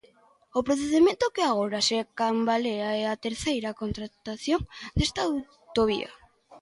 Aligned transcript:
O 0.59 0.61
procedemento 0.67 1.33
que 1.35 1.43
agora 1.51 1.79
se 1.87 1.97
cambalea 2.19 2.89
é 3.01 3.03
a 3.07 3.19
terceira 3.25 3.77
contratación 3.81 4.61
desta 4.97 5.21
autovía. 5.29 6.09